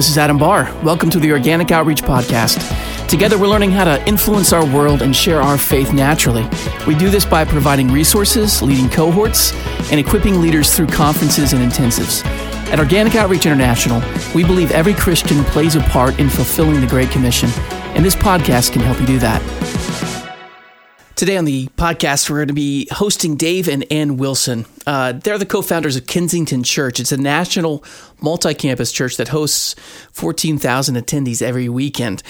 [0.00, 0.64] This is Adam Barr.
[0.82, 2.56] Welcome to the Organic Outreach Podcast.
[3.06, 6.48] Together, we're learning how to influence our world and share our faith naturally.
[6.86, 9.52] We do this by providing resources, leading cohorts,
[9.92, 12.24] and equipping leaders through conferences and intensives.
[12.72, 14.02] At Organic Outreach International,
[14.34, 17.50] we believe every Christian plays a part in fulfilling the Great Commission,
[17.94, 19.42] and this podcast can help you do that.
[21.20, 24.64] Today on the podcast, we're going to be hosting Dave and Ann Wilson.
[24.86, 26.98] Uh, they're the co founders of Kensington Church.
[26.98, 27.84] It's a national
[28.22, 29.74] multi campus church that hosts
[30.12, 32.22] 14,000 attendees every weekend.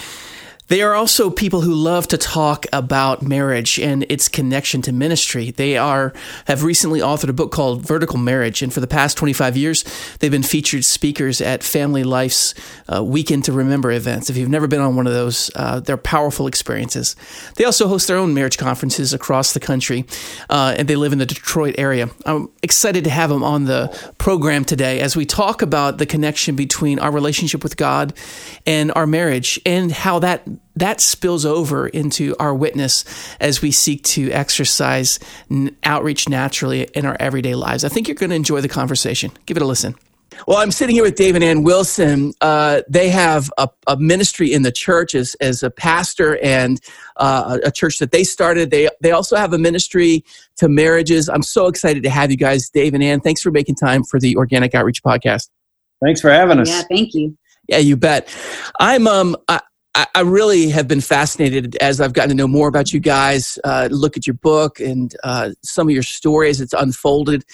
[0.70, 5.50] They are also people who love to talk about marriage and its connection to ministry.
[5.50, 6.12] They are
[6.46, 9.84] have recently authored a book called Vertical Marriage, and for the past 25 years,
[10.20, 12.54] they've been featured speakers at Family Life's
[12.86, 14.30] uh, Weekend to Remember events.
[14.30, 17.16] If you've never been on one of those, uh, they're powerful experiences.
[17.56, 20.06] They also host their own marriage conferences across the country,
[20.50, 22.10] uh, and they live in the Detroit area.
[22.24, 26.54] I'm excited to have them on the program today as we talk about the connection
[26.54, 28.14] between our relationship with God
[28.64, 33.04] and our marriage and how that that spills over into our witness
[33.40, 35.18] as we seek to exercise
[35.82, 37.84] outreach naturally in our everyday lives.
[37.84, 39.32] I think you're going to enjoy the conversation.
[39.46, 39.96] Give it a listen.
[40.46, 42.32] Well, I'm sitting here with Dave and Ann Wilson.
[42.40, 46.80] Uh, they have a, a, ministry in the church as, as a pastor and
[47.16, 48.70] uh, a church that they started.
[48.70, 50.24] They, they also have a ministry
[50.56, 51.28] to marriages.
[51.28, 53.20] I'm so excited to have you guys, Dave and Ann.
[53.20, 55.50] Thanks for making time for the Organic Outreach Podcast.
[56.02, 56.70] Thanks for having us.
[56.70, 57.36] Yeah, thank you.
[57.68, 58.34] Yeah, you bet.
[58.80, 59.60] I'm um I,
[59.94, 63.88] I, really have been fascinated as I've gotten to know more about you guys, uh,
[63.90, 66.60] look at your book and uh, some of your stories.
[66.60, 67.44] It's unfolded.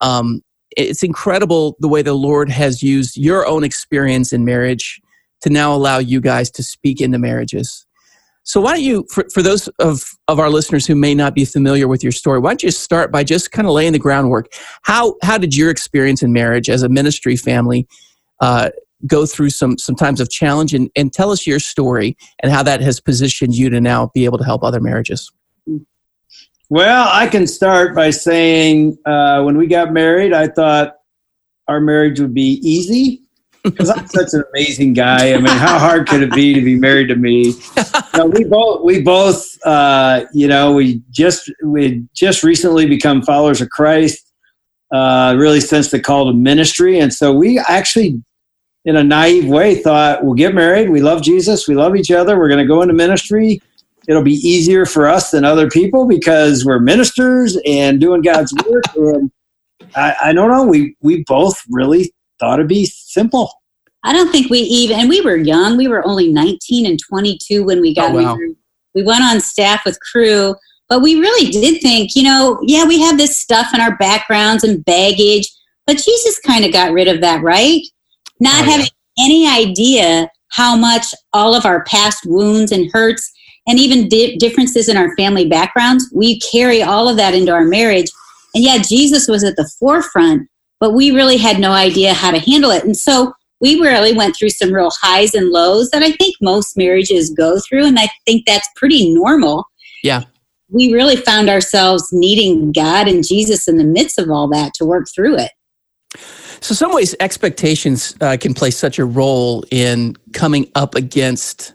[0.00, 0.42] Um,
[0.76, 5.00] it's incredible the way the Lord has used your own experience in marriage
[5.42, 7.86] to now allow you guys to speak into marriages.
[8.44, 11.44] So, why don't you, for, for those of, of our listeners who may not be
[11.44, 14.52] familiar with your story, why don't you start by just kind of laying the groundwork?
[14.82, 17.86] How, how did your experience in marriage as a ministry family
[18.40, 18.70] uh,
[19.06, 22.62] go through some some times of challenge and, and tell us your story and how
[22.62, 25.30] that has positioned you to now be able to help other marriages.
[26.68, 30.96] Well i can start by saying uh, when we got married i thought
[31.68, 33.20] our marriage would be easy
[33.62, 35.34] because i'm such an amazing guy.
[35.34, 37.54] I mean how hard could it be to be married to me?
[38.24, 43.70] We both we both uh, you know we just we just recently become followers of
[43.70, 44.32] christ
[44.92, 46.98] uh, really since the call to ministry.
[46.98, 48.22] And so we actually
[48.84, 50.90] in a naive way thought we'll get married.
[50.90, 51.68] We love jesus.
[51.68, 52.38] We love each other.
[52.38, 53.60] We're going to go into ministry.
[54.08, 58.84] It'll be easier for us than other people because we're ministers and doing god's work.
[58.96, 59.30] And
[59.94, 60.64] I, I don't know.
[60.64, 63.52] We we both really thought it'd be simple.
[64.04, 65.76] I don't think we even and we were young.
[65.76, 68.36] We were only 19 and 22 when we got oh, wow.
[68.36, 68.56] we,
[68.96, 70.56] we went on staff with Cru,
[70.92, 74.62] but we really did think you know yeah we have this stuff in our backgrounds
[74.62, 75.48] and baggage
[75.86, 77.80] but jesus kind of got rid of that right
[78.42, 78.86] not oh, having
[79.16, 79.24] yeah.
[79.24, 83.30] any idea how much all of our past wounds and hurts
[83.68, 87.64] and even di- differences in our family backgrounds, we carry all of that into our
[87.64, 88.10] marriage.
[88.54, 90.48] And yeah, Jesus was at the forefront,
[90.80, 92.84] but we really had no idea how to handle it.
[92.84, 96.76] And so we really went through some real highs and lows that I think most
[96.76, 97.86] marriages go through.
[97.86, 99.64] And I think that's pretty normal.
[100.02, 100.24] Yeah.
[100.68, 104.84] We really found ourselves needing God and Jesus in the midst of all that to
[104.84, 105.52] work through it.
[106.60, 111.74] So, some ways expectations uh, can play such a role in coming up against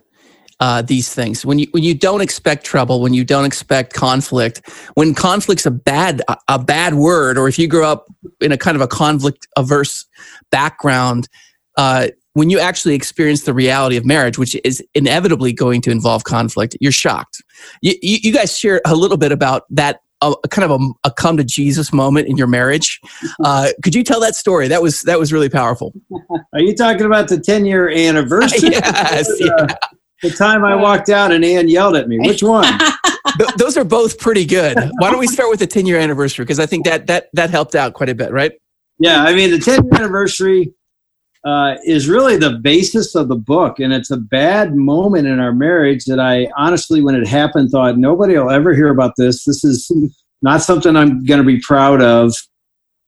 [0.59, 1.45] uh, these things.
[1.45, 4.61] When you when you don't expect trouble, when you don't expect conflict,
[4.95, 8.07] when conflict's a bad a bad word, or if you grow up
[8.41, 10.05] in a kind of a conflict averse
[10.51, 11.27] background,
[11.77, 16.23] uh, when you actually experience the reality of marriage, which is inevitably going to involve
[16.23, 17.43] conflict, you're shocked.
[17.81, 21.07] You, you, you guys share a little bit about that a, a kind of a,
[21.07, 22.99] a, come to Jesus moment in your marriage.
[23.43, 24.67] Uh, could you tell that story?
[24.67, 25.93] That was that was really powerful.
[26.53, 28.69] Are you talking about the ten year anniversary?
[28.69, 29.29] yes.
[29.39, 29.67] yeah.
[30.23, 32.17] The time I walked out and Ann yelled at me.
[32.19, 32.65] Which one?
[33.37, 34.75] Th- those are both pretty good.
[34.97, 36.43] Why don't we start with the ten year anniversary?
[36.43, 38.51] Because I think that that that helped out quite a bit, right?
[38.99, 40.73] Yeah, I mean the ten year anniversary
[41.45, 43.79] uh, is really the basis of the book.
[43.79, 47.97] And it's a bad moment in our marriage that I honestly, when it happened, thought
[47.97, 49.43] nobody will ever hear about this.
[49.45, 49.91] This is
[50.41, 52.33] not something I'm going to be proud of.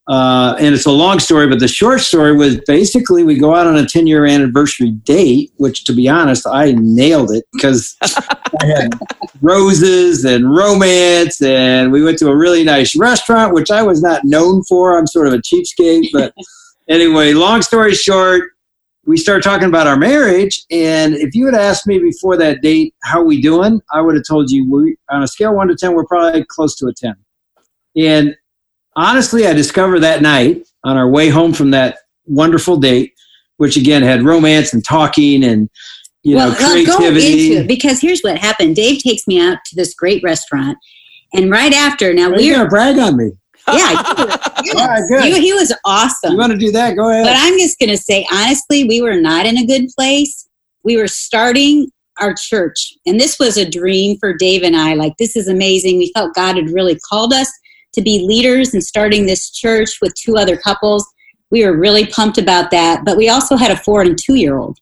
[0.08, 3.68] Uh, and it's a long story, but the short story was basically we go out
[3.68, 8.66] on a 10 year anniversary date, which to be honest, I nailed it because I
[8.66, 9.00] had
[9.42, 14.25] roses and romance, and we went to a really nice restaurant, which I was not
[14.25, 14.98] known for.
[14.98, 16.34] I'm sort of a cheapskate, but
[16.89, 18.51] anyway, long story short,
[19.06, 20.65] we started talking about our marriage.
[20.69, 23.81] And if you had asked me before that date, how we doing?
[23.91, 26.75] I would have told you we, on a scale one to 10, we're probably close
[26.77, 27.15] to a 10.
[27.97, 28.36] And
[28.95, 33.13] honestly, I discovered that night on our way home from that wonderful date
[33.59, 35.69] which again had romance and talking and
[36.24, 37.56] you well, know creativity.
[37.56, 38.75] Well, because here's what happened.
[38.75, 40.77] Dave takes me out to this great restaurant,
[41.33, 43.31] and right after, now we're gonna brag on me.
[43.74, 46.33] Yeah, he, he, he was awesome.
[46.33, 46.95] You want to do that?
[46.95, 47.25] Go ahead.
[47.25, 50.48] But I'm just going to say, honestly, we were not in a good place.
[50.83, 51.89] We were starting
[52.19, 54.94] our church, and this was a dream for Dave and I.
[54.94, 55.98] Like, this is amazing.
[55.98, 57.51] We felt God had really called us
[57.94, 61.07] to be leaders and starting this church with two other couples.
[61.51, 63.04] We were really pumped about that.
[63.06, 64.77] But we also had a four and two year old.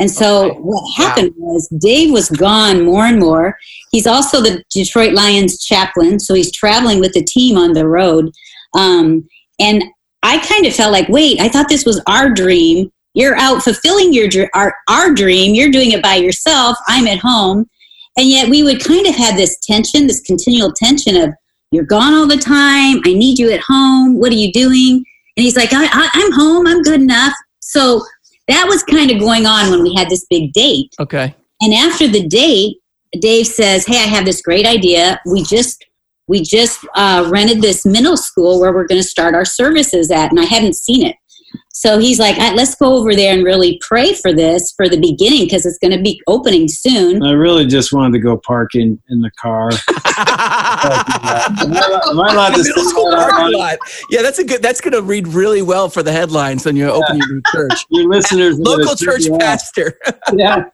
[0.00, 0.58] And so okay.
[0.58, 1.52] what happened wow.
[1.52, 3.56] was Dave was gone more and more.
[3.92, 8.32] He's also the Detroit Lions chaplain, so he's traveling with the team on the road.
[8.74, 9.28] Um,
[9.60, 9.84] and
[10.22, 12.90] I kind of felt like, wait, I thought this was our dream.
[13.14, 15.54] You're out fulfilling your our, our dream.
[15.54, 16.76] You're doing it by yourself.
[16.88, 17.68] I'm at home.
[18.16, 21.30] And yet we would kind of have this tension, this continual tension of,
[21.72, 23.00] you're gone all the time.
[23.04, 24.18] I need you at home.
[24.18, 25.04] What are you doing?
[25.36, 26.66] And he's like, I, I, I'm home.
[26.66, 27.32] I'm good enough.
[27.60, 28.02] So
[28.48, 30.94] that was kind of going on when we had this big date.
[30.98, 31.34] Okay.
[31.60, 32.78] And after the date,
[33.20, 35.20] Dave says, "Hey, I have this great idea.
[35.26, 35.84] We just
[36.28, 40.30] we just uh, rented this middle school where we're going to start our services at,
[40.30, 41.16] and I hadn't seen it.
[41.68, 45.44] So he's like, let's go over there and really pray for this for the beginning
[45.44, 47.22] because it's going to be opening soon.
[47.22, 49.70] I really just wanted to go parking in in the car.
[49.70, 49.78] am,
[52.20, 53.78] I, allowed to that
[54.10, 54.62] Yeah, that's a good.
[54.62, 56.92] That's going to read really well for the headlines when you yeah.
[56.92, 57.84] open your church.
[57.90, 59.36] Your listeners, local church yeah.
[59.38, 59.98] pastor.
[60.34, 60.64] yeah,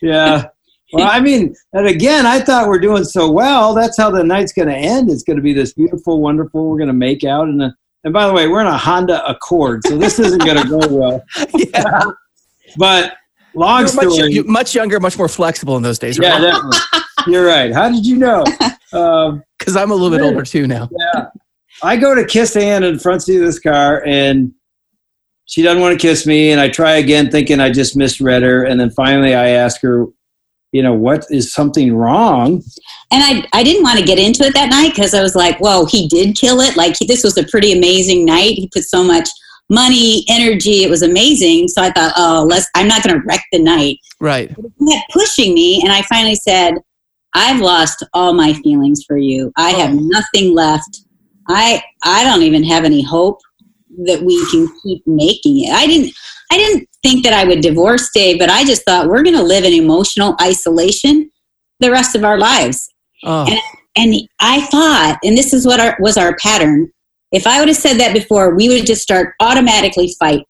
[0.00, 0.48] yeah.
[0.92, 3.74] Well, I mean, and again, I thought we're doing so well.
[3.74, 5.10] That's how the night's going to end.
[5.10, 6.68] It's going to be this beautiful, wonderful.
[6.68, 7.74] We're going to make out in a
[8.04, 10.80] and by the way, we're in a Honda Accord, so this isn't going to go
[10.88, 11.22] well.
[11.54, 12.02] yeah.
[12.76, 13.14] but
[13.54, 14.38] long story.
[14.38, 16.18] Much, much, younger, much more flexible in those days.
[16.18, 16.28] Right?
[16.28, 16.78] Yeah, definitely.
[17.28, 17.72] You're right.
[17.72, 18.42] How did you know?
[18.44, 18.92] Because
[19.76, 20.88] um, I'm a little bit older too now.
[21.14, 21.26] Yeah.
[21.82, 24.52] I go to kiss Ann in front seat of this car, and
[25.46, 26.50] she doesn't want to kiss me.
[26.50, 28.64] And I try again, thinking I just misread her.
[28.64, 30.06] And then finally, I ask her,
[30.72, 32.62] you know, what is something wrong?
[33.10, 35.58] And I, I didn't want to get into it that night because I was like,
[35.58, 36.76] whoa, he did kill it.
[36.76, 38.54] Like, he, this was a pretty amazing night.
[38.54, 39.28] He put so much
[39.68, 40.82] money, energy.
[40.82, 41.68] It was amazing.
[41.68, 43.98] So I thought, oh, let's, I'm not going to wreck the night.
[44.18, 44.48] Right.
[44.48, 45.82] He kept pushing me.
[45.82, 46.74] And I finally said,
[47.34, 49.52] I've lost all my feelings for you.
[49.56, 49.78] I oh.
[49.78, 50.00] have oh.
[50.00, 51.02] nothing left.
[51.48, 53.40] I, I don't even have any hope
[54.04, 55.70] that we can keep making it.
[55.70, 56.14] I didn't,
[56.50, 59.42] I didn't think that I would divorce Dave, but I just thought we're going to
[59.42, 61.30] live in emotional isolation
[61.80, 62.88] the rest of our lives.
[63.24, 63.46] Oh.
[63.48, 63.60] And,
[63.96, 66.90] and I thought, and this is what our, was our pattern.
[67.32, 70.46] If I would have said that before, we would just start automatically fight,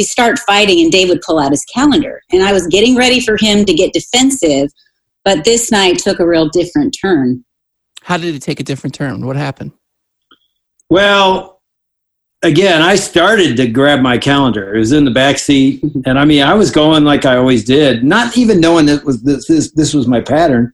[0.00, 2.20] start fighting, and Dave would pull out his calendar.
[2.32, 4.70] And I was getting ready for him to get defensive,
[5.24, 7.44] but this night took a real different turn.
[8.02, 9.26] How did it take a different turn?
[9.26, 9.72] What happened?
[10.88, 11.55] Well,
[12.46, 14.74] again, I started to grab my calendar.
[14.74, 17.64] It was in the back seat, and I mean, I was going like I always
[17.64, 20.72] did, not even knowing that was this this, this was my pattern.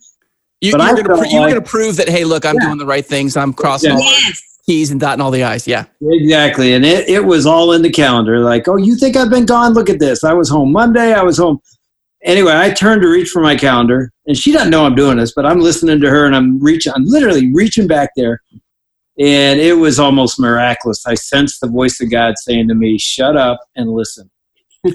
[0.61, 2.67] You, but you, were gonna, like, to prove that, hey, look, I'm yeah.
[2.67, 3.37] doing the right things.
[3.37, 3.97] I'm crossing yeah.
[3.97, 5.67] all the T's and dotting all the I's.
[5.67, 6.75] Yeah, exactly.
[6.75, 8.39] And it, it was all in the calendar.
[8.39, 9.73] Like, oh, you think I've been gone?
[9.73, 10.23] Look at this.
[10.23, 11.13] I was home Monday.
[11.13, 11.61] I was home.
[12.23, 15.33] Anyway, I turned to reach for my calendar, and she doesn't know I'm doing this,
[15.35, 16.93] but I'm listening to her, and I'm reaching.
[16.95, 18.41] I'm literally reaching back there,
[19.19, 21.05] and it was almost miraculous.
[21.07, 24.31] I sensed the voice of God saying to me, "Shut up and listen."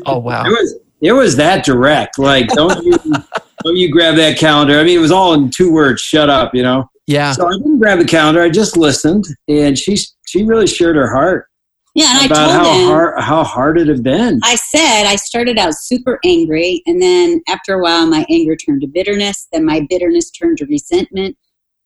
[0.06, 0.46] Oh wow!
[0.46, 2.18] it was it was that direct.
[2.18, 2.98] Like, don't you
[3.64, 4.80] don't you grab that calendar?
[4.80, 6.90] I mean, it was all in two words: "Shut up." You know.
[7.06, 7.32] Yeah.
[7.32, 8.42] So I didn't grab the calendar.
[8.42, 11.48] I just listened, and she she really shared her heart.
[11.96, 14.40] Yeah, and about I told how him, hard how hard it had been.
[14.44, 18.82] I said I started out super angry, and then after a while, my anger turned
[18.82, 19.48] to bitterness.
[19.52, 21.38] Then my bitterness turned to resentment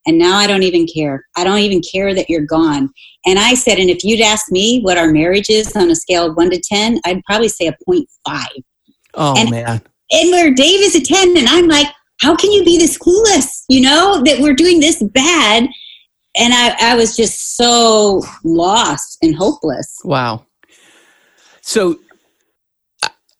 [0.05, 1.25] and now I don't even care.
[1.36, 2.89] I don't even care that you're gone.
[3.25, 6.29] And I said, and if you'd ask me what our marriage is on a scale
[6.29, 8.05] of one to 10, I'd probably say a 0.5.
[9.13, 9.81] Oh, and, man.
[10.12, 11.88] And where Dave is a 10, and I'm like,
[12.20, 15.67] how can you be this clueless, you know, that we're doing this bad?
[16.36, 19.98] And I, I was just so lost and hopeless.
[20.03, 20.46] Wow.
[21.62, 22.00] So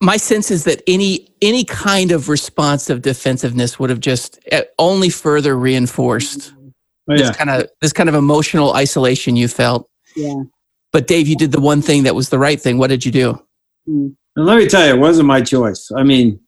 [0.02, 4.64] my sense is that any any kind of response of defensiveness would have just eh,
[4.80, 7.18] only further reinforced oh, yeah.
[7.18, 9.88] this kind of this kind of emotional isolation you felt.
[10.16, 10.44] Yeah.
[10.92, 12.78] But Dave, you did the one thing that was the right thing.
[12.78, 13.42] What did you do?
[13.86, 14.08] Hmm.
[14.36, 15.90] And let me tell you, it wasn't my choice.
[15.96, 16.40] I mean,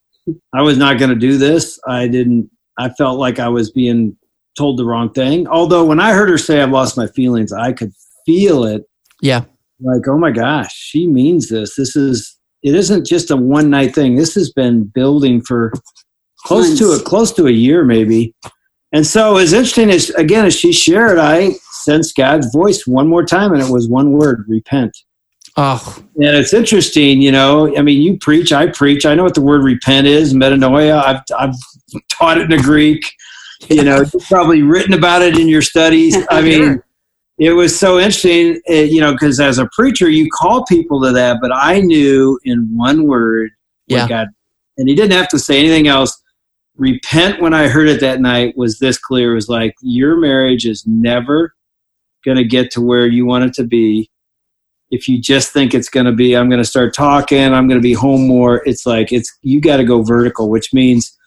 [0.53, 1.79] I was not going to do this.
[1.87, 2.49] I didn't.
[2.77, 4.17] I felt like I was being
[4.57, 5.47] told the wrong thing.
[5.47, 7.91] Although when I heard her say I've lost my feelings, I could
[8.25, 8.83] feel it.
[9.21, 9.45] Yeah.
[9.79, 11.75] Like, oh my gosh, she means this.
[11.75, 12.32] This is
[12.63, 14.15] it isn't just a one night thing.
[14.15, 15.73] This has been building for
[16.45, 16.79] close Months.
[16.79, 18.33] to a close to a year, maybe.
[18.93, 23.25] And so, as interesting as again as she shared, I sensed God's voice one more
[23.25, 24.95] time, and it was one word: repent.
[25.55, 27.75] Oh, and it's interesting, you know.
[27.77, 29.05] I mean, you preach, I preach.
[29.05, 31.03] I know what the word repent is, metanoia.
[31.03, 31.55] I've I've
[32.09, 33.03] taught it in the Greek.
[33.69, 36.17] You know, you've probably written about it in your studies.
[36.29, 36.81] I mean,
[37.37, 41.11] it was so interesting, uh, you know, because as a preacher, you call people to
[41.11, 43.51] that, but I knew in one word
[43.87, 44.07] what Yeah.
[44.07, 44.27] God,
[44.77, 46.21] and He didn't have to say anything else.
[46.75, 49.31] Repent when I heard it that night was this clear.
[49.31, 51.53] It was like, your marriage is never
[52.23, 54.09] going to get to where you want it to be
[54.93, 57.79] if you just think it's going to be i'm going to start talking i'm going
[57.79, 61.17] to be home more it's like it's you got to go vertical which means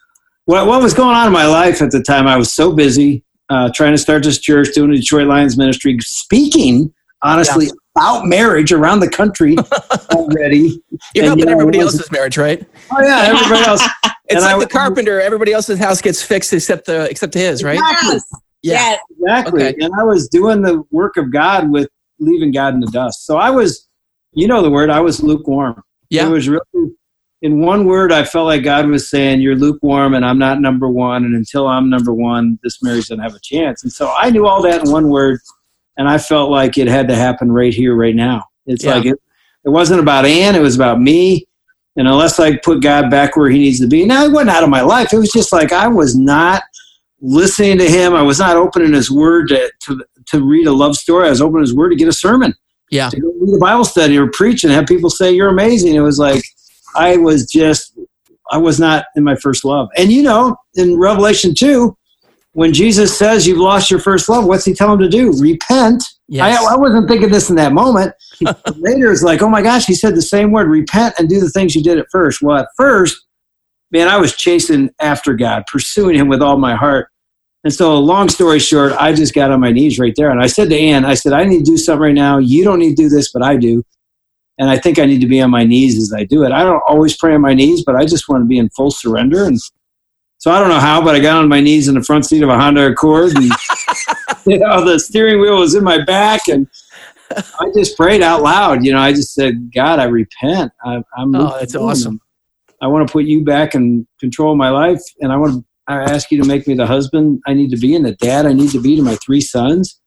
[0.45, 3.25] what, what was going on in my life at the time i was so busy
[3.49, 8.73] uh, trying to start this church doing the detroit lions ministry speaking honestly about marriage
[8.73, 9.57] around the country
[10.13, 10.81] already
[11.15, 12.67] You're And, helping you know, everybody wasn't- else's marriage, right?
[12.91, 13.83] oh yeah everybody else
[14.29, 15.21] It's And like I- the carpenter.
[15.21, 17.79] Everybody else's house gets fixed except the except his, right?
[17.79, 18.19] Exactly.
[18.63, 18.73] Yeah.
[18.73, 19.01] Yes.
[19.21, 19.65] Exactly.
[19.69, 19.85] Okay.
[19.85, 21.89] And I was doing the work of God with
[22.19, 23.25] leaving God in the dust.
[23.25, 23.87] So I was,
[24.33, 25.81] you know, the word, I was lukewarm.
[26.11, 26.27] Yeah.
[26.27, 26.96] It was really,
[27.47, 30.89] in one word, I felt like God was saying, You're lukewarm and I'm not number
[30.89, 31.25] one.
[31.25, 33.85] And until I'm number one, this marriage doesn't have a chance.
[33.85, 35.39] And so I knew all that in one word.
[35.97, 38.45] And I felt like it had to happen right here, right now.
[38.67, 38.95] It's Yeah.
[38.95, 39.17] like it,
[39.65, 41.47] it wasn't about Ann, it was about me.
[41.97, 44.65] And unless I put God back where he needs to be, now it wasn't out
[44.65, 45.13] of my life.
[45.13, 46.65] It was just like I was not
[47.21, 48.13] listening to him.
[48.15, 51.29] I was not opening his word to, to, to read a love story.
[51.29, 52.53] I was opening his word to get a sermon,
[52.91, 53.09] Yeah.
[53.09, 55.95] to go read a Bible study or preach and have people say, You're amazing.
[55.95, 56.43] It was like,
[56.97, 57.99] I was just,
[58.51, 59.89] I was not in my first love.
[59.97, 61.97] And you know, in Revelation 2,
[62.53, 65.33] when Jesus says you've lost your first love, what's he tell him to do?
[65.39, 66.03] Repent.
[66.29, 66.59] Yes.
[66.59, 68.15] I, I wasn't thinking this in that moment.
[68.77, 71.51] Later, it's like, oh my gosh, he said the same word repent and do the
[71.51, 72.41] things you did at first.
[72.41, 73.27] Well, at first,
[73.91, 77.09] man, I was chasing after God, pursuing him with all my heart.
[77.63, 80.31] And so, long story short, I just got on my knees right there.
[80.31, 82.39] And I said to Ann, I said, I need to do something right now.
[82.39, 83.83] You don't need to do this, but I do.
[84.59, 86.53] And I think I need to be on my knees as I do it.
[86.53, 88.91] I don't always pray on my knees, but I just want to be in full
[88.91, 89.45] surrender.
[89.45, 89.59] And
[90.39, 92.43] so I don't know how, but I got on my knees in the front seat
[92.43, 93.37] of a Honda Accord.
[93.37, 93.45] And,
[94.47, 96.49] you know, the steering wheel was in my back.
[96.49, 96.67] And
[97.31, 98.85] I just prayed out loud.
[98.85, 100.73] You know, I just said, God, I repent.
[100.85, 102.21] I, I'm Oh, that's awesome.
[102.81, 105.65] I want to put you back in control of my life, and I want to
[105.89, 108.45] I ask you to make me the husband I need to be and the dad
[108.45, 110.01] I need to be to my three sons.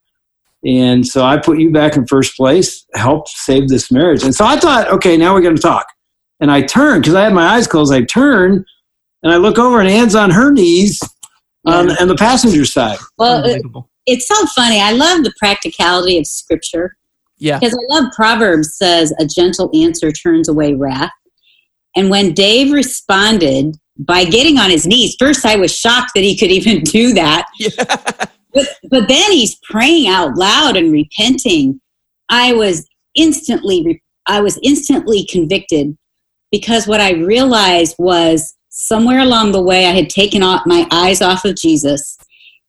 [0.66, 4.24] And so I put you back in first place, help save this marriage.
[4.24, 5.88] And so I thought, okay, now we're going to talk.
[6.42, 7.94] And I turned because I had my eyes closed.
[7.94, 8.66] I turn
[9.24, 11.00] and I look over, and Ann's on her knees
[11.66, 12.98] on, on the passenger side.
[13.18, 13.62] Well, it,
[14.06, 14.80] it's so funny.
[14.80, 16.96] I love the practicality of scripture
[17.38, 17.60] Yeah.
[17.60, 21.12] because I love Proverbs says a gentle answer turns away wrath.
[21.96, 26.38] And when Dave responded by getting on his knees, first I was shocked that he
[26.38, 27.46] could even do that.
[27.60, 28.25] Yeah.
[28.53, 31.79] But, but then he's praying out loud and repenting.
[32.29, 35.98] I was instantly I was instantly convicted
[36.51, 41.22] because what I realized was somewhere along the way I had taken off my eyes
[41.22, 42.18] off of Jesus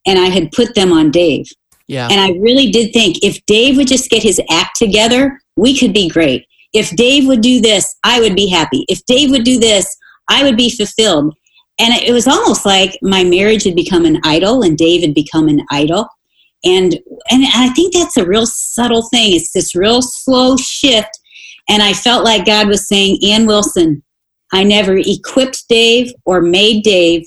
[0.06, 1.46] and I had put them on Dave.
[1.86, 2.08] Yeah.
[2.10, 5.92] And I really did think if Dave would just get his act together, we could
[5.92, 6.46] be great.
[6.72, 8.86] If Dave would do this, I would be happy.
[8.88, 9.94] If Dave would do this,
[10.30, 11.34] I would be fulfilled.
[11.80, 15.48] And it was almost like my marriage had become an idol and Dave had become
[15.48, 16.06] an idol.
[16.64, 16.92] And
[17.30, 19.34] and I think that's a real subtle thing.
[19.34, 21.18] It's this real slow shift.
[21.68, 24.02] And I felt like God was saying, Ann Wilson,
[24.52, 27.26] I never equipped Dave or made Dave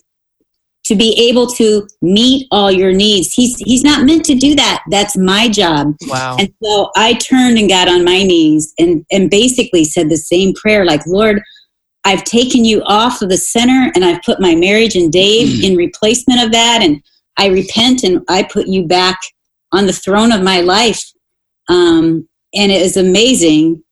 [0.86, 3.34] to be able to meet all your needs.
[3.34, 4.84] He's he's not meant to do that.
[4.90, 5.96] That's my job.
[6.08, 6.36] Wow.
[6.38, 10.54] And so I turned and got on my knees and, and basically said the same
[10.54, 11.42] prayer like, Lord,
[12.06, 15.78] I've taken you off of the center and I've put my marriage and Dave in
[15.78, 16.82] replacement of that.
[16.84, 17.02] And
[17.38, 19.20] I repent and I put you back
[19.72, 21.04] on the throne of my life.
[21.70, 23.84] Um, and it is amazing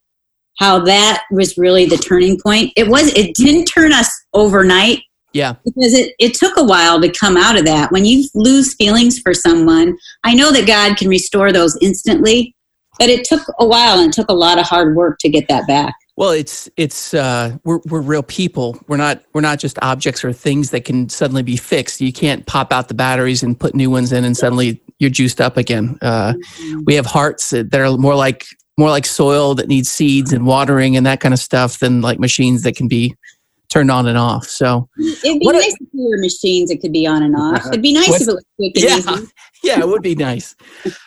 [0.59, 2.71] how that was really the turning point.
[2.75, 5.01] It was, it didn't turn us overnight
[5.33, 5.53] Yeah.
[5.63, 7.91] because it, it took a while to come out of that.
[7.91, 12.55] When you lose feelings for someone, I know that God can restore those instantly,
[12.99, 15.47] but it took a while and it took a lot of hard work to get
[15.47, 15.95] that back.
[16.17, 18.77] Well, it's it's uh, we're we're real people.
[18.87, 22.01] We're not we're not just objects or things that can suddenly be fixed.
[22.01, 25.39] You can't pop out the batteries and put new ones in, and suddenly you're juiced
[25.41, 25.97] up again.
[26.01, 26.33] Uh,
[26.85, 28.45] we have hearts that are more like
[28.77, 32.19] more like soil that needs seeds and watering and that kind of stuff than like
[32.19, 33.15] machines that can be
[33.71, 34.45] turned on and off.
[34.45, 37.35] So It'd be What a- nice if there were machines that could be on and
[37.35, 37.65] off.
[37.67, 38.97] It'd be nice if it was quick and Yeah.
[38.97, 39.27] easy.
[39.63, 40.55] yeah, it would be nice.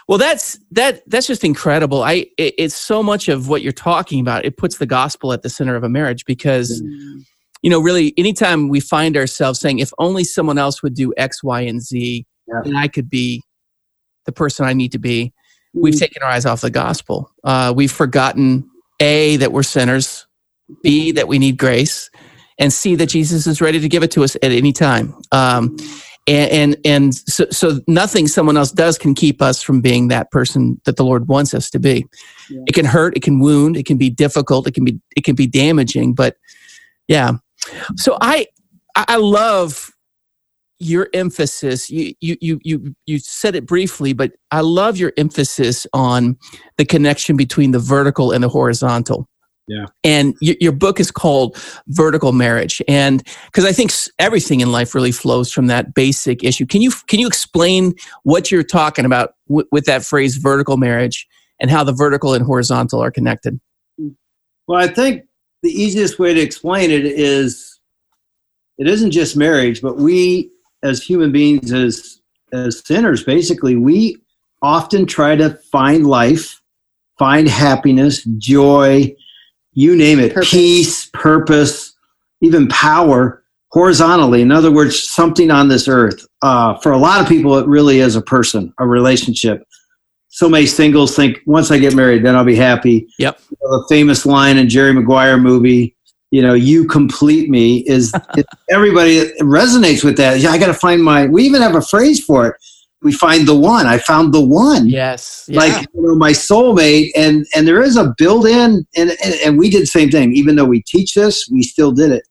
[0.09, 2.03] Well, that's that that's just incredible.
[2.03, 4.45] I it, it's so much of what you're talking about.
[4.45, 6.83] It puts the gospel at the center of a marriage because
[7.63, 11.43] you know, really, anytime we find ourselves saying, if only someone else would do X,
[11.43, 12.61] Y, and Z, Yeah.
[12.63, 13.43] then I could be
[14.27, 15.33] the person I need to be,
[15.75, 15.99] we've Mm.
[15.99, 17.31] taken our eyes off the gospel.
[17.43, 18.69] Uh, we've forgotten
[19.01, 20.27] A, that we're sinners,
[20.83, 22.11] B, that we need grace,
[22.59, 25.15] and see that Jesus is ready to give it to us at any time.
[25.33, 25.77] Um,
[26.27, 30.31] and and, and so, so nothing someone else does can keep us from being that
[30.31, 32.07] person that the Lord wants us to be.
[32.49, 32.63] Yeah.
[32.67, 35.35] It can hurt, it can wound, it can be difficult, it can be it can
[35.35, 36.37] be damaging, but
[37.09, 37.33] yeah.
[37.97, 38.47] So I
[38.97, 39.91] I love
[40.81, 45.87] your emphasis you, you you you you said it briefly but i love your emphasis
[45.93, 46.37] on
[46.79, 49.29] the connection between the vertical and the horizontal
[49.67, 49.87] yeah.
[50.03, 51.57] And y- your book is called
[51.89, 52.83] vertical marriage.
[52.87, 56.67] And because i think everything in life really flows from that basic issue.
[56.67, 61.27] Can you can you explain what you're talking about w- with that phrase vertical marriage
[61.61, 63.61] and how the vertical and horizontal are connected?
[63.99, 64.09] Hmm.
[64.67, 65.25] Well i think
[65.63, 67.81] the easiest way to explain it is
[68.77, 70.51] it isn't just marriage but we
[70.85, 72.21] as human beings, as
[72.53, 74.17] as sinners, basically, we
[74.63, 76.63] often try to find life,
[77.19, 79.13] find happiness, joy,
[79.75, 80.51] you name it, purpose.
[80.51, 81.95] peace, purpose,
[82.41, 84.41] even power horizontally.
[84.41, 86.25] In other words, something on this earth.
[86.43, 89.67] Uh, for a lot of people, it really is a person, a relationship.
[90.29, 93.09] So many singles think once I get married, then I'll be happy.
[93.19, 93.41] Yep.
[93.51, 95.97] You know, the famous line in Jerry Maguire movie,
[96.31, 98.13] you know, you complete me is,
[98.71, 100.39] everybody resonates with that.
[100.41, 102.57] Yeah, I got to find my, we even have a phrase for it.
[103.05, 103.87] We find the one.
[103.87, 104.89] I found the one.
[104.89, 105.45] Yes.
[105.47, 105.61] Yeah.
[105.61, 107.11] Like you know, my soulmate.
[107.15, 110.35] And, and there is a built in, and, and, and we did the same thing.
[110.35, 112.23] Even though we teach this, we still did it.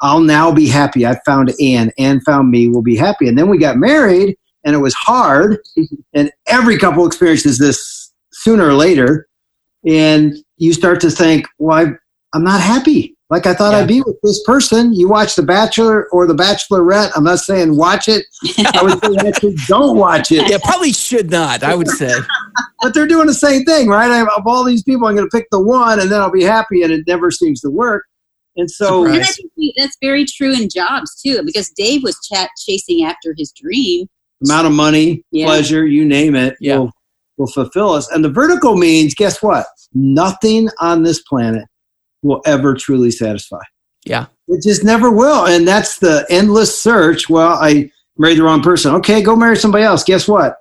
[0.00, 1.04] I'll now be happy.
[1.06, 1.90] I found Ann.
[1.98, 2.68] Ann found me.
[2.68, 3.28] We'll be happy.
[3.28, 5.58] And then we got married and it was hard.
[6.14, 9.28] and every couple experiences this sooner or later.
[9.86, 11.92] And you start to think, well, I,
[12.32, 13.78] I'm not happy like I thought yeah.
[13.78, 14.92] I'd be with this person.
[14.92, 17.10] You watch The Bachelor or The Bachelorette.
[17.16, 18.26] I'm not saying watch it.
[18.74, 20.48] I would say actually don't watch it.
[20.50, 21.62] Yeah, probably should not.
[21.62, 22.12] I would say.
[22.82, 24.10] but they're doing the same thing, right?
[24.10, 26.44] I, of all these people, I'm going to pick the one, and then I'll be
[26.44, 28.04] happy, and it never seems to work.
[28.56, 32.50] And so, and I think that's very true in jobs too, because Dave was chat
[32.64, 34.06] chasing after his dream.
[34.44, 35.46] Amount of money, yeah.
[35.46, 36.78] pleasure, you name it, yeah.
[36.78, 36.92] will
[37.36, 38.08] will fulfill us.
[38.10, 39.66] And the vertical means, guess what?
[39.92, 41.64] Nothing on this planet
[42.24, 43.60] will ever truly satisfy.
[44.04, 44.26] Yeah.
[44.48, 45.46] It just never will.
[45.46, 47.28] And that's the endless search.
[47.28, 48.94] Well, I married the wrong person.
[48.96, 50.04] Okay, go marry somebody else.
[50.04, 50.56] Guess what?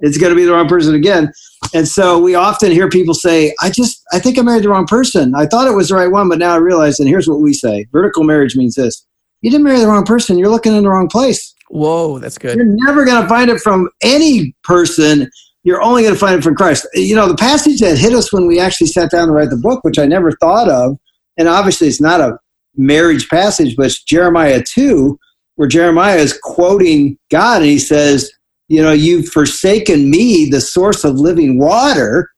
[0.00, 1.32] It's going to be the wrong person again.
[1.74, 4.86] And so we often hear people say, I just, I think I married the wrong
[4.86, 5.34] person.
[5.34, 7.52] I thought it was the right one, but now I realize, and here's what we
[7.52, 9.06] say vertical marriage means this
[9.42, 10.38] you didn't marry the wrong person.
[10.38, 11.54] You're looking in the wrong place.
[11.68, 12.56] Whoa, that's good.
[12.56, 15.30] You're never going to find it from any person.
[15.64, 16.86] You're only going to find it from Christ.
[16.94, 19.56] You know, the passage that hit us when we actually sat down to write the
[19.56, 20.98] book, which I never thought of,
[21.36, 22.38] and obviously it's not a
[22.76, 25.18] marriage passage, but it's Jeremiah 2,
[25.56, 28.30] where Jeremiah is quoting God and he says,
[28.68, 32.30] You know, you've forsaken me, the source of living water.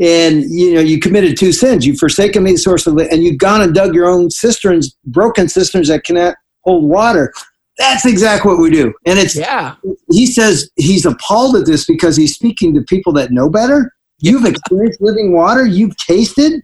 [0.00, 1.84] And you know you committed two sins.
[1.84, 5.48] You've forsaken me, the source of, and you've gone and dug your own cisterns, broken
[5.48, 7.32] cisterns that cannot hold water.
[7.78, 8.94] That's exactly what we do.
[9.06, 9.74] And it's yeah.
[10.12, 13.92] He says he's appalled at this because he's speaking to people that know better.
[14.20, 15.66] You've experienced living water.
[15.66, 16.62] You've tasted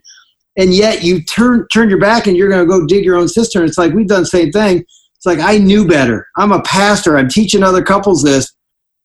[0.57, 3.27] and yet you turn turn your back and you're going to go dig your own
[3.27, 3.65] cistern.
[3.65, 4.85] It's like we've done the same thing.
[5.15, 6.27] It's like I knew better.
[6.37, 7.17] I'm a pastor.
[7.17, 8.53] I'm teaching other couples this,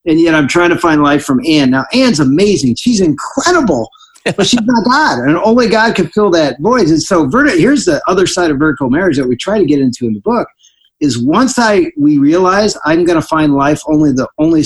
[0.07, 1.71] and yet I'm trying to find life from Ann.
[1.71, 2.77] Now Ann's amazing.
[2.77, 3.89] She's incredible,
[4.25, 6.89] but she's not God, and only God can fill that void.
[6.89, 9.81] And so, verti- here's the other side of vertical marriage that we try to get
[9.81, 10.49] into in the book:
[11.01, 14.65] is once I we realize I'm going to find life only the only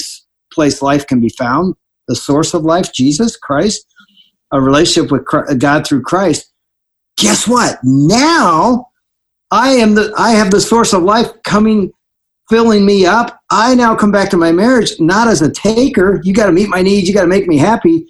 [0.53, 1.75] place life can be found,
[2.09, 3.87] the source of life, Jesus Christ,
[4.53, 5.25] a relationship with
[5.59, 6.54] God through Christ
[7.17, 7.79] guess what?
[7.83, 8.89] Now
[9.51, 11.93] I am the I have the source of life coming
[12.49, 13.41] filling me up.
[13.51, 16.21] I now come back to my marriage not as a taker.
[16.25, 17.09] You got to meet my needs.
[17.09, 18.07] You got to make me happy.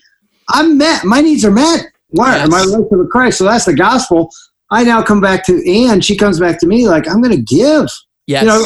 [0.50, 1.04] I'm met.
[1.04, 1.86] My needs are met.
[2.08, 2.36] Why?
[2.36, 2.48] Yes.
[2.48, 3.38] My relationship with Christ.
[3.38, 4.30] So that's the gospel.
[4.70, 6.00] I now come back to Ann.
[6.00, 7.86] She comes back to me like I'm going to give.
[8.26, 8.42] Yes.
[8.42, 8.64] You know,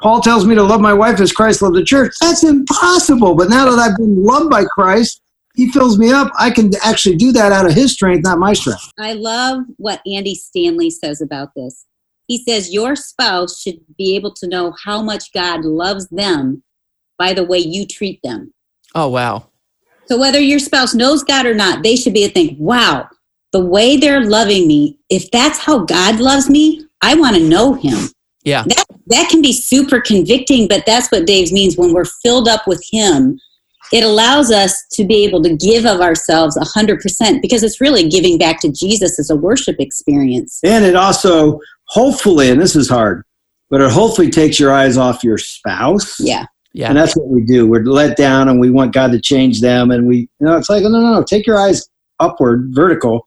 [0.00, 2.12] Paul tells me to love my wife as Christ loved the church.
[2.20, 3.34] That's impossible.
[3.34, 5.21] But now that I've been loved by Christ,
[5.54, 8.52] he fills me up, I can actually do that out of his strength, not my
[8.52, 8.90] strength.
[8.98, 11.86] I love what Andy Stanley says about this.
[12.26, 16.62] He says your spouse should be able to know how much God loves them
[17.18, 18.54] by the way you treat them.
[18.94, 19.48] Oh, wow.
[20.06, 23.08] So whether your spouse knows God or not, they should be to think, wow,
[23.52, 27.74] the way they're loving me, if that's how God loves me, I want to know
[27.74, 28.08] him.
[28.44, 28.64] Yeah.
[28.66, 32.66] That that can be super convicting, but that's what Dave's means when we're filled up
[32.66, 33.38] with him
[33.92, 38.38] it allows us to be able to give of ourselves 100% because it's really giving
[38.38, 40.58] back to Jesus as a worship experience.
[40.64, 43.22] And it also, hopefully, and this is hard,
[43.68, 46.18] but it hopefully takes your eyes off your spouse.
[46.18, 46.46] Yeah.
[46.74, 46.88] Yeah.
[46.88, 47.66] And that's what we do.
[47.66, 49.90] We're let down and we want God to change them.
[49.90, 51.86] And we, you know, it's like, no, no, no, take your eyes
[52.18, 53.26] upward, vertical.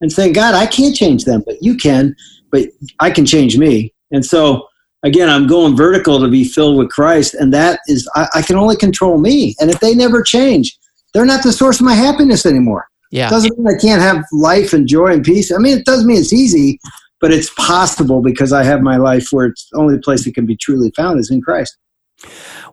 [0.00, 2.14] and saying, God, I can't change them, but you can,
[2.50, 2.68] but
[3.00, 3.92] I can change me.
[4.10, 4.66] And so,
[5.02, 8.56] again, I'm going vertical to be filled with Christ, and that is, I, I can
[8.56, 9.54] only control me.
[9.60, 10.76] And if they never change,
[11.14, 12.86] they're not the source of my happiness anymore.
[13.10, 13.28] Yeah.
[13.28, 15.52] it Doesn't mean I can't have life and joy and peace.
[15.52, 16.78] I mean, it doesn't mean it's easy,
[17.20, 20.46] but it's possible because I have my life where it's the only place that can
[20.46, 21.76] be truly found is in Christ.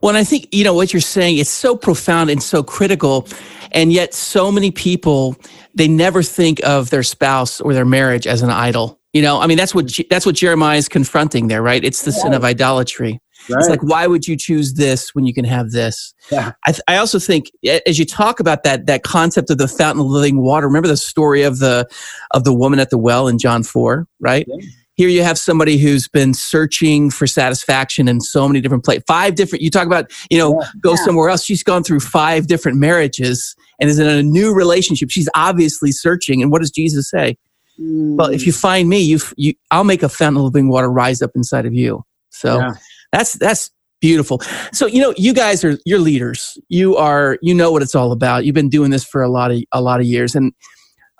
[0.01, 3.27] Well, and I think, you know, what you're saying, it's so profound and so critical.
[3.71, 5.35] And yet, so many people,
[5.73, 8.99] they never think of their spouse or their marriage as an idol.
[9.15, 11.81] You know, I mean, that's what that's what Jeremiah is confronting there, right?
[11.85, 13.21] It's the sin of idolatry.
[13.49, 13.59] Right.
[13.59, 16.13] It's like, why would you choose this when you can have this?
[16.29, 16.51] Yeah.
[16.65, 17.49] I, th- I also think
[17.87, 20.97] as you talk about that that concept of the fountain of living water, remember the
[20.97, 21.87] story of the
[22.31, 24.45] of the woman at the well in John four, right?
[24.49, 24.67] Yeah.
[24.95, 29.05] Here you have somebody who's been searching for satisfaction in so many different places.
[29.07, 29.61] Five different.
[29.61, 30.67] You talk about, you know, yeah.
[30.81, 31.05] go yeah.
[31.05, 31.45] somewhere else.
[31.45, 35.09] She's gone through five different marriages and is in a new relationship.
[35.09, 36.41] She's obviously searching.
[36.41, 37.37] And what does Jesus say?
[37.79, 38.15] Mm.
[38.17, 41.21] Well, if you find me, you, you, I'll make a fountain of living water rise
[41.21, 42.03] up inside of you.
[42.29, 42.73] So yeah.
[43.11, 43.69] that's that's
[44.01, 44.41] beautiful.
[44.71, 46.57] So you know, you guys are you're leaders.
[46.69, 48.45] You are you know what it's all about.
[48.45, 50.53] You've been doing this for a lot of a lot of years, and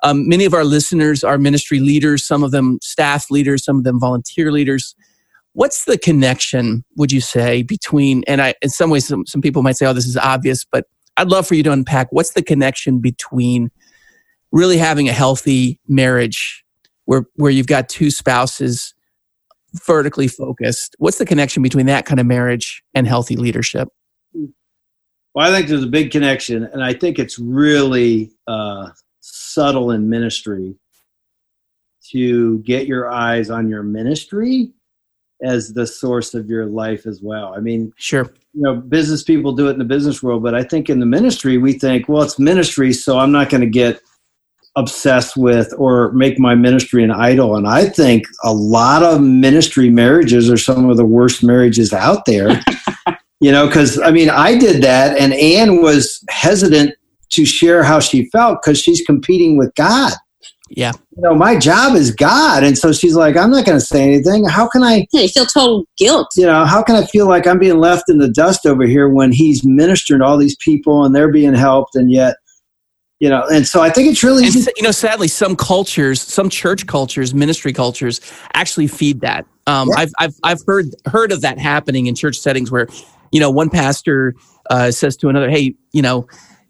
[0.02, 2.26] um, many of our listeners are ministry leaders.
[2.26, 3.64] Some of them staff leaders.
[3.64, 4.94] Some of them volunteer leaders.
[5.52, 6.84] What's the connection?
[6.96, 8.54] Would you say between and I?
[8.60, 10.84] In some ways, some, some people might say, "Oh, this is obvious," but
[11.16, 13.70] I'd love for you to unpack what's the connection between
[14.52, 16.64] really having a healthy marriage
[17.04, 18.94] where where you've got two spouses
[19.84, 20.96] vertically focused.
[20.98, 23.88] What's the connection between that kind of marriage and healthy leadership?
[25.34, 30.08] Well, I think there's a big connection, and I think it's really uh, subtle in
[30.08, 30.74] ministry
[32.10, 34.70] to get your eyes on your ministry
[35.42, 37.52] as the source of your life as well.
[37.54, 38.32] I mean, sure.
[38.54, 41.06] You know, business people do it in the business world, but I think in the
[41.06, 44.00] ministry we think, well, it's ministry, so I'm not going to get
[44.76, 47.56] obsessed with or make my ministry an idol.
[47.56, 52.26] And I think a lot of ministry marriages are some of the worst marriages out
[52.26, 52.62] there.
[53.40, 56.94] you know, because I mean, I did that, and Ann was hesitant
[57.30, 60.12] to share how she felt because she's competing with God.
[60.68, 60.92] Yeah.
[61.16, 62.64] You know, my job is God.
[62.64, 64.44] And so she's like, I'm not going to say anything.
[64.46, 65.06] How can I?
[65.12, 66.28] Yeah, you feel total guilt.
[66.36, 69.08] You know, how can I feel like I'm being left in the dust over here
[69.08, 72.36] when he's ministering to all these people and they're being helped and yet
[73.18, 76.50] you know and so i think it's really and, you know sadly some cultures some
[76.50, 78.20] church cultures ministry cultures
[78.52, 79.46] actually feed that.
[79.66, 80.02] Um, yeah.
[80.02, 82.88] I've, I've i've heard heard of that happening in church settings where
[83.32, 84.34] you know one pastor
[84.70, 86.26] uh, says to another hey you know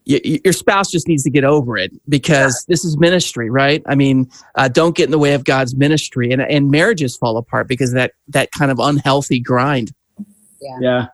[0.06, 2.72] y- your spouse just needs to get over it because yeah.
[2.72, 3.82] this is ministry right?
[3.86, 6.32] I mean uh, don't get in the way of god's ministry.
[6.32, 9.92] And, and marriages fall apart because that that kind of unhealthy grind.
[10.60, 10.78] Yeah.
[10.80, 11.06] Yeah.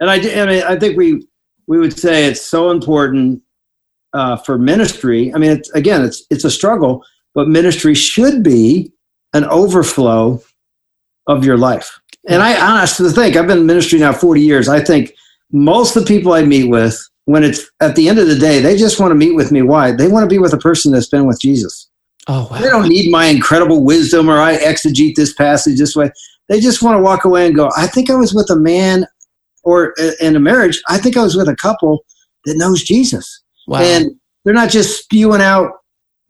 [0.00, 1.26] And i i mean i think we
[1.66, 3.42] we would say it's so important
[4.12, 5.32] uh, for ministry.
[5.34, 8.92] I mean, it's, again, it's it's a struggle, but ministry should be
[9.32, 10.42] an overflow
[11.26, 12.00] of your life.
[12.28, 14.68] And I honestly think I've been in ministry now 40 years.
[14.68, 15.14] I think
[15.52, 18.60] most of the people I meet with, when it's at the end of the day,
[18.60, 19.62] they just want to meet with me.
[19.62, 19.92] Why?
[19.92, 21.88] They want to be with a person that's been with Jesus.
[22.28, 22.58] Oh, wow.
[22.58, 26.10] They don't need my incredible wisdom or I exegete this passage this way.
[26.48, 29.06] They just want to walk away and go, I think I was with a man
[29.62, 32.04] or in a marriage, I think I was with a couple
[32.44, 33.39] that knows Jesus.
[33.66, 33.80] Wow.
[33.80, 34.12] And
[34.44, 35.72] they're not just spewing out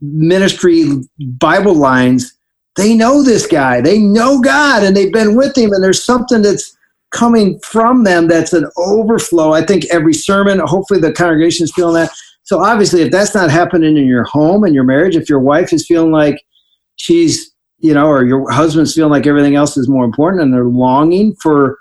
[0.00, 0.84] ministry
[1.18, 2.34] Bible lines.
[2.76, 3.80] They know this guy.
[3.80, 6.76] They know God and they've been with him and there's something that's
[7.10, 9.52] coming from them that's an overflow.
[9.52, 12.10] I think every sermon, hopefully the congregation is feeling that.
[12.44, 15.72] So obviously if that's not happening in your home and your marriage, if your wife
[15.72, 16.40] is feeling like
[16.96, 20.64] she's, you know, or your husband's feeling like everything else is more important and they're
[20.64, 21.78] longing for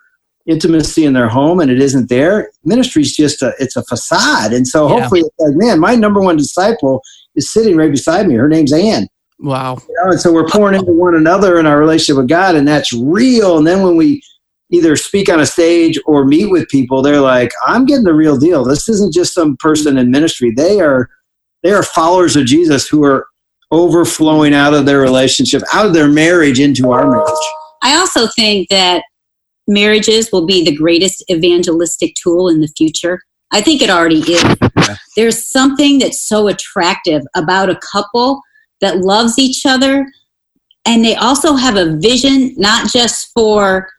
[0.49, 4.51] intimacy in their home and it isn't there, ministry is just a it's a facade.
[4.51, 4.99] And so yeah.
[4.99, 7.01] hopefully, like, man, my number one disciple
[7.35, 8.35] is sitting right beside me.
[8.35, 9.07] Her name's Ann.
[9.39, 9.77] Wow.
[9.87, 12.67] You know, and so we're pouring into one another in our relationship with God, and
[12.67, 13.57] that's real.
[13.57, 14.21] And then when we
[14.71, 18.37] either speak on a stage or meet with people, they're like, I'm getting the real
[18.37, 18.65] deal.
[18.65, 20.51] This isn't just some person in ministry.
[20.51, 21.09] They are
[21.63, 23.27] they are followers of Jesus who are
[23.71, 27.29] overflowing out of their relationship, out of their marriage into our marriage.
[27.81, 29.03] I also think that
[29.69, 33.21] marriages will be the greatest evangelistic tool in the future.
[33.51, 34.43] I think it already is.
[35.15, 38.41] There's something that's so attractive about a couple
[38.81, 40.05] that loves each other
[40.85, 43.89] and they also have a vision not just for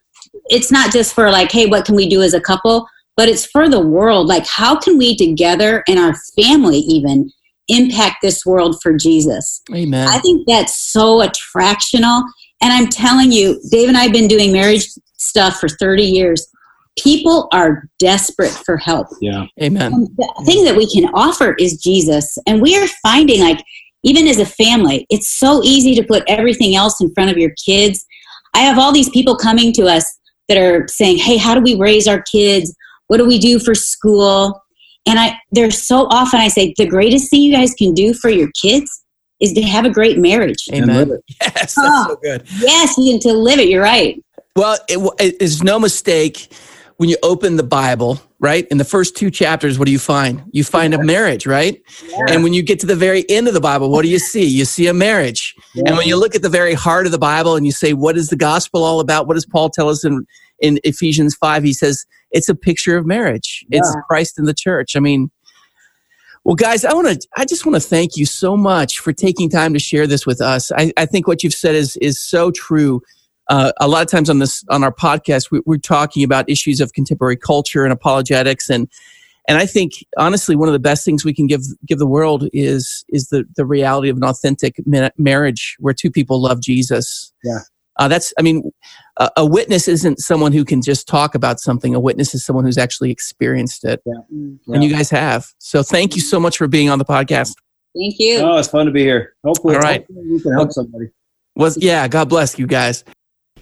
[0.47, 3.47] it's not just for like hey what can we do as a couple but it's
[3.47, 7.31] for the world like how can we together and our family even
[7.69, 12.23] impact this world for jesus amen i think that's so attractional
[12.63, 14.89] and i'm telling you dave and i've been doing marriage
[15.21, 16.47] stuff for 30 years.
[16.99, 19.07] People are desperate for help.
[19.21, 19.47] Yeah.
[19.63, 19.93] Amen.
[19.93, 22.37] And the thing that we can offer is Jesus.
[22.47, 23.63] And we are finding like
[24.03, 27.53] even as a family, it's so easy to put everything else in front of your
[27.65, 28.05] kids.
[28.55, 30.05] I have all these people coming to us
[30.49, 32.75] that are saying, "Hey, how do we raise our kids?
[33.07, 34.61] What do we do for school?"
[35.07, 38.31] And I there's so often I say the greatest thing you guys can do for
[38.31, 38.91] your kids
[39.41, 40.69] is to have a great marriage.
[40.73, 41.19] Amen.
[41.41, 42.47] Yes, that's oh, so good.
[42.59, 43.69] Yes, and to live it.
[43.69, 44.23] You're right.
[44.57, 46.53] Well, it is no mistake
[46.97, 48.67] when you open the Bible, right?
[48.69, 50.43] In the first two chapters, what do you find?
[50.53, 51.81] You find a marriage, right?
[52.07, 52.19] Yeah.
[52.29, 54.45] And when you get to the very end of the Bible, what do you see?
[54.45, 55.55] You see a marriage.
[55.75, 55.85] Yeah.
[55.87, 58.17] And when you look at the very heart of the Bible and you say, what
[58.19, 59.27] is the gospel all about?
[59.27, 60.27] What does Paul tell us in,
[60.59, 61.63] in Ephesians 5?
[61.63, 63.65] He says, it's a picture of marriage.
[63.69, 63.79] Yeah.
[63.79, 64.97] It's Christ in the church.
[64.97, 65.31] I mean,
[66.45, 69.49] well, guys, I want to, I just want to thank you so much for taking
[69.49, 70.73] time to share this with us.
[70.73, 73.01] I, I think what you've said is, is so true
[73.51, 76.81] uh, a lot of times on this on our podcast, we, we're talking about issues
[76.81, 78.89] of contemporary culture and apologetics, and
[79.49, 82.49] and I think honestly, one of the best things we can give give the world
[82.53, 84.77] is is the the reality of an authentic
[85.19, 87.33] marriage where two people love Jesus.
[87.45, 87.59] Yeah.
[87.99, 88.71] Uh, that's, I mean,
[89.19, 91.95] a, a, witness isn't someone who can just talk about something.
[91.95, 94.01] A witness is someone who's actually experienced it.
[94.07, 94.15] Yeah.
[94.31, 94.75] yeah.
[94.75, 95.49] And you guys have.
[95.59, 97.57] So thank you so much for being on the podcast.
[97.95, 98.39] Thank you.
[98.39, 99.35] Oh, it's fun to be here.
[99.45, 100.01] Hopefully, All right.
[100.01, 101.11] Hopefully we can help somebody.
[101.57, 103.05] Was yeah, God bless you guys.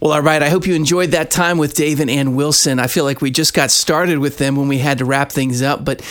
[0.00, 0.42] Well, all right.
[0.42, 2.78] I hope you enjoyed that time with Dave and Ann Wilson.
[2.78, 5.60] I feel like we just got started with them when we had to wrap things
[5.60, 5.84] up.
[5.84, 6.02] But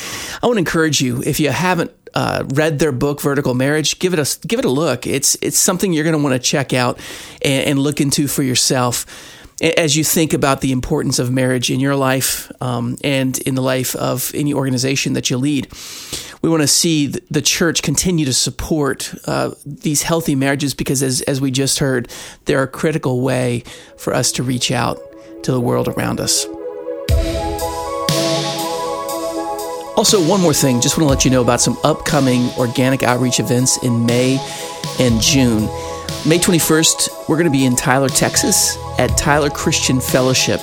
[0.43, 4.13] I want to encourage you if you haven't uh, read their book Vertical Marriage, give
[4.13, 5.07] it a give it a look.
[5.07, 6.99] It's it's something you're going to want to check out
[7.41, 9.05] and, and look into for yourself
[9.61, 13.61] as you think about the importance of marriage in your life um, and in the
[13.61, 15.67] life of any organization that you lead.
[16.41, 21.21] We want to see the church continue to support uh, these healthy marriages because, as,
[21.21, 22.09] as we just heard,
[22.45, 23.63] they're a critical way
[23.97, 24.99] for us to reach out
[25.43, 26.45] to the world around us.
[29.97, 33.39] Also, one more thing, just want to let you know about some upcoming organic outreach
[33.39, 34.37] events in May
[34.99, 35.61] and June.
[36.23, 40.61] May 21st, we're going to be in Tyler, Texas at Tyler Christian Fellowship.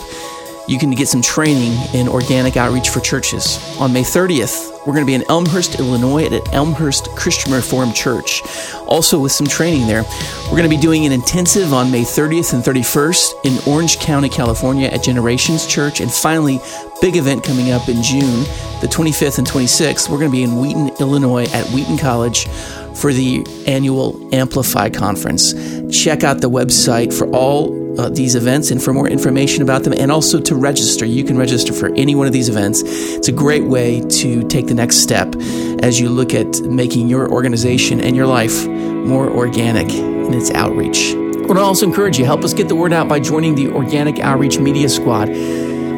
[0.66, 3.58] You can get some training in organic outreach for churches.
[3.78, 8.42] On May 30th, we're going to be in Elmhurst, Illinois at Elmhurst Christian Reformed Church,
[8.86, 10.04] also with some training there.
[10.44, 14.28] We're going to be doing an intensive on May 30th and 31st in Orange County,
[14.30, 16.00] California at Generations Church.
[16.00, 16.60] And finally,
[17.00, 18.44] big event coming up in June,
[18.80, 20.08] the 25th and 26th.
[20.08, 22.46] We're going to be in Wheaton, Illinois at Wheaton College
[22.94, 25.52] for the annual Amplify Conference.
[25.90, 29.94] Check out the website for all uh, these events and for more information about them
[29.96, 31.04] and also to register.
[31.04, 32.82] You can register for any one of these events.
[32.84, 35.34] It's a great way to take the next step
[35.82, 41.14] as you look at making your organization and your life more organic in its outreach.
[41.44, 44.18] I to also encourage you, help us get the word out by joining the Organic
[44.18, 45.28] Outreach Media Squad.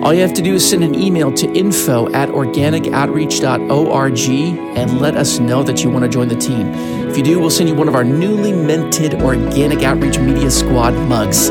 [0.02, 4.28] All you have to do is send an email to info at organicoutreach.org
[4.76, 6.72] and let us know that you want to join the team.
[7.08, 10.94] If you do, we'll send you one of our newly minted Organic Outreach Media Squad
[11.08, 11.48] mugs.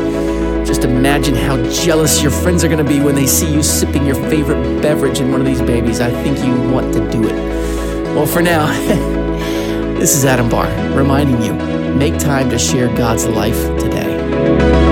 [0.65, 4.06] Just imagine how jealous your friends are going to be when they see you sipping
[4.06, 6.01] your favorite beverage in one of these babies.
[6.01, 7.36] I think you want to do it.
[8.15, 8.67] Well, for now,
[9.99, 11.54] this is Adam Barr reminding you
[11.95, 14.85] make time to share God's life today.